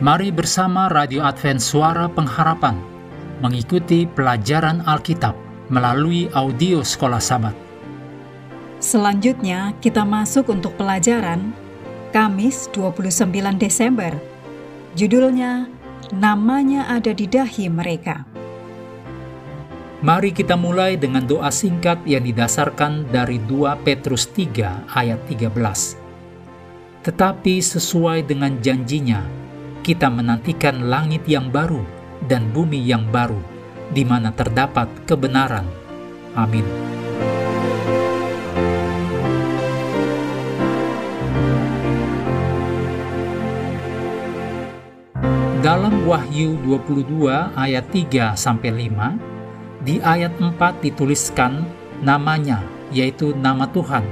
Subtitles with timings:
[0.00, 2.80] Mari bersama Radio Advent Suara Pengharapan
[3.44, 5.36] mengikuti pelajaran Alkitab
[5.68, 7.52] melalui audio Sekolah Sabat.
[8.80, 11.52] Selanjutnya kita masuk untuk pelajaran
[12.16, 14.16] Kamis 29 Desember.
[14.96, 15.68] Judulnya
[16.16, 18.24] Namanya ada di dahi mereka.
[20.00, 27.04] Mari kita mulai dengan doa singkat yang didasarkan dari 2 Petrus 3 ayat 13.
[27.04, 29.40] Tetapi sesuai dengan janjinya,
[29.80, 31.80] kita menantikan langit yang baru
[32.28, 33.40] dan bumi yang baru,
[33.90, 35.64] di mana terdapat kebenaran.
[36.36, 36.64] Amin.
[45.60, 51.68] Dalam Wahyu 22 ayat 3 sampai 5, di ayat 4 dituliskan
[52.00, 54.02] namanya, yaitu nama Tuhan,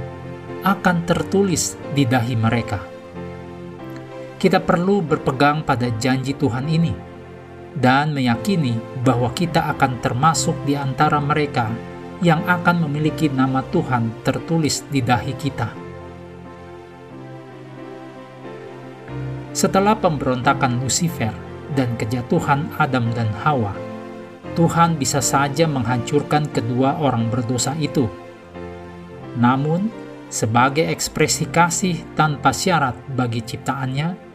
[0.61, 2.98] akan tertulis di dahi mereka.
[4.39, 6.95] Kita perlu berpegang pada janji Tuhan ini
[7.75, 11.67] dan meyakini bahwa kita akan termasuk di antara mereka
[12.23, 15.69] yang akan memiliki nama Tuhan tertulis di dahi kita.
[19.51, 21.35] Setelah pemberontakan Lucifer
[21.75, 23.75] dan kejatuhan Adam dan Hawa,
[24.55, 28.07] Tuhan bisa saja menghancurkan kedua orang berdosa itu.
[29.35, 29.91] Namun,
[30.31, 34.28] sebagai ekspresi kasih tanpa syarat bagi ciptaannya,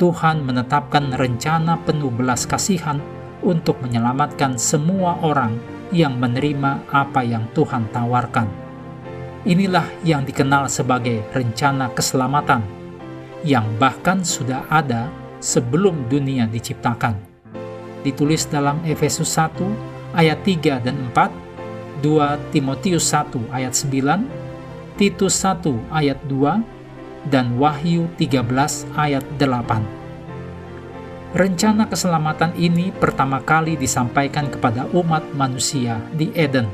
[0.00, 2.96] Tuhan menetapkan rencana penuh belas kasihan
[3.44, 5.60] untuk menyelamatkan semua orang
[5.92, 8.48] yang menerima apa yang Tuhan tawarkan.
[9.44, 12.64] Inilah yang dikenal sebagai rencana keselamatan,
[13.44, 15.12] yang bahkan sudah ada
[15.44, 17.30] sebelum dunia diciptakan
[18.02, 25.68] ditulis dalam Efesus 1 ayat 3 dan 4, 2 Timotius 1 ayat 9, Titus 1
[25.92, 26.79] ayat 2,
[27.28, 28.48] dan Wahyu 13
[28.96, 30.00] ayat 8.
[31.30, 36.66] Rencana keselamatan ini pertama kali disampaikan kepada umat manusia di Eden,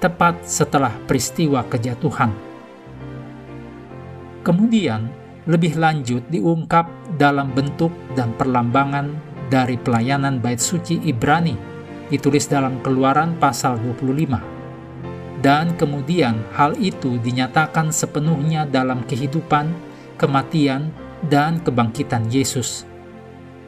[0.00, 2.32] tepat setelah peristiwa kejatuhan.
[4.46, 5.12] Kemudian,
[5.44, 6.88] lebih lanjut diungkap
[7.20, 9.12] dalam bentuk dan perlambangan
[9.52, 11.76] dari pelayanan bait suci Ibrani
[12.08, 14.55] ditulis dalam Keluaran pasal 25.
[15.46, 19.70] Dan kemudian hal itu dinyatakan sepenuhnya dalam kehidupan,
[20.18, 20.90] kematian,
[21.30, 22.82] dan kebangkitan Yesus.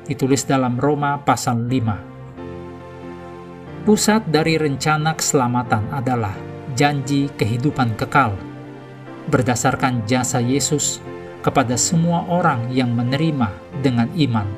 [0.02, 3.86] Ditulis dalam Roma pasal 5.
[3.86, 6.34] Pusat dari rencana keselamatan adalah
[6.74, 8.34] janji kehidupan kekal
[9.30, 10.98] berdasarkan jasa Yesus
[11.46, 13.54] kepada semua orang yang menerima
[13.86, 14.50] dengan iman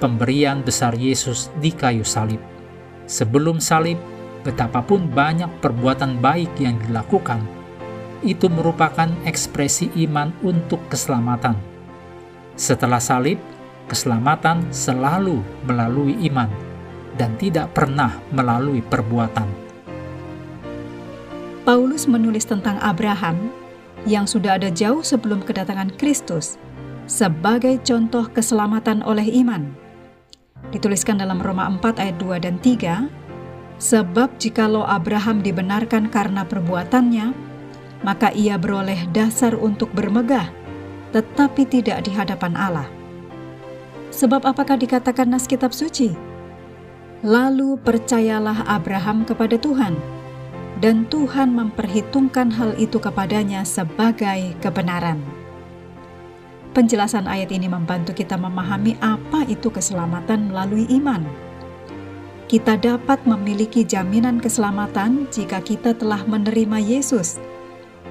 [0.00, 2.40] pemberian besar Yesus di kayu salib.
[3.04, 4.00] Sebelum salib,
[4.44, 7.40] betapapun banyak perbuatan baik yang dilakukan,
[8.20, 11.56] itu merupakan ekspresi iman untuk keselamatan.
[12.54, 13.40] Setelah salib,
[13.88, 16.52] keselamatan selalu melalui iman
[17.16, 19.48] dan tidak pernah melalui perbuatan.
[21.64, 23.48] Paulus menulis tentang Abraham
[24.04, 26.60] yang sudah ada jauh sebelum kedatangan Kristus
[27.08, 29.84] sebagai contoh keselamatan oleh iman
[30.72, 33.23] dituliskan dalam Roma 4 ayat 2 dan 3,
[33.78, 37.34] sebab jikalau Abraham dibenarkan karena perbuatannya,
[38.04, 40.52] maka ia beroleh dasar untuk bermegah,
[41.16, 42.88] tetapi tidak di hadapan Allah.
[44.14, 46.14] Sebab apakah dikatakan nas kitab suci?
[47.24, 49.96] Lalu percayalah Abraham kepada Tuhan,
[50.78, 55.18] dan Tuhan memperhitungkan hal itu kepadanya sebagai kebenaran.
[56.74, 61.22] Penjelasan ayat ini membantu kita memahami apa itu keselamatan melalui iman.
[62.44, 67.40] Kita dapat memiliki jaminan keselamatan jika kita telah menerima Yesus,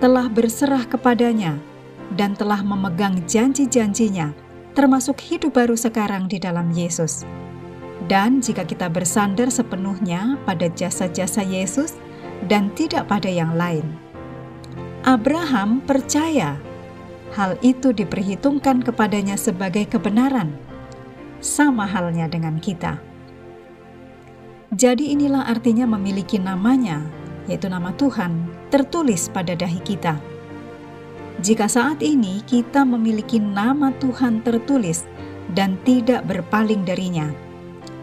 [0.02, 1.62] telah berserah kepadanya,
[2.18, 4.34] dan telah memegang janji-janjinya,
[4.74, 7.22] termasuk hidup baru sekarang di dalam Yesus.
[8.10, 11.94] Dan jika kita bersandar sepenuhnya pada jasa-jasa Yesus
[12.50, 13.86] dan tidak pada yang lain,
[15.06, 16.58] Abraham percaya
[17.38, 20.58] hal itu diperhitungkan kepadanya sebagai kebenaran,
[21.38, 23.13] sama halnya dengan kita.
[24.74, 27.06] Jadi, inilah artinya memiliki namanya,
[27.46, 30.18] yaitu nama Tuhan, tertulis pada dahi kita.
[31.46, 35.06] Jika saat ini kita memiliki nama Tuhan tertulis
[35.54, 37.30] dan tidak berpaling darinya,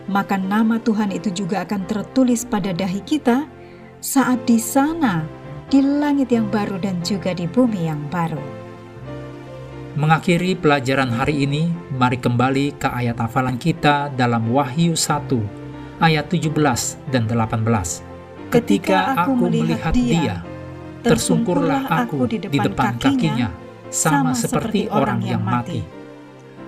[0.07, 3.51] maka nama Tuhan itu juga akan tertulis pada dahi kita
[3.99, 5.27] saat di sana,
[5.75, 8.63] di langit yang baru, dan juga di bumi yang baru.
[9.99, 11.67] Mengakhiri pelajaran hari ini,
[11.99, 15.60] mari kembali ke ayat hafalan kita dalam Wahyu 1
[16.01, 18.03] ayat 17 dan 18.
[18.51, 20.43] Ketika aku melihat dia,
[21.07, 23.53] tersungkurlah aku di depan kakinya,
[23.93, 25.85] sama seperti orang yang mati.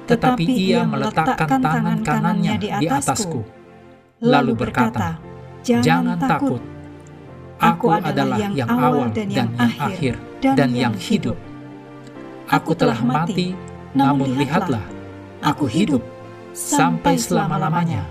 [0.03, 3.47] tetapi ia meletakkan tangan kanannya di atasku,
[4.19, 5.17] lalu berkata,
[5.63, 6.59] "Jangan takut,
[7.63, 11.39] Aku adalah yang awal dan yang akhir dan yang hidup.
[12.51, 13.55] Aku telah mati,
[13.95, 14.83] namun lihatlah,
[15.39, 16.03] aku hidup
[16.51, 18.03] sampai selama-lamanya,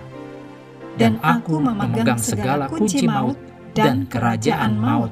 [1.01, 3.37] dan aku memegang segala kunci maut
[3.73, 5.09] dan kerajaan maut."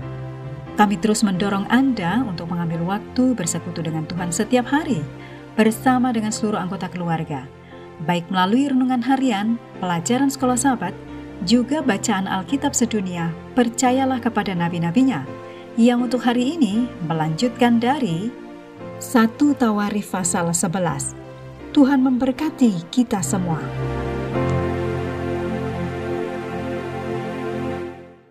[0.77, 5.03] Kami terus mendorong Anda untuk mengambil waktu bersekutu dengan Tuhan setiap hari
[5.59, 7.43] bersama dengan seluruh anggota keluarga,
[8.07, 10.95] baik melalui renungan harian, pelajaran sekolah sahabat,
[11.43, 15.27] juga bacaan Alkitab sedunia, percayalah kepada nabi-nabinya,
[15.75, 18.31] yang untuk hari ini melanjutkan dari
[18.99, 21.15] 1 Tawarif pasal 11.
[21.71, 23.59] Tuhan memberkati kita semua.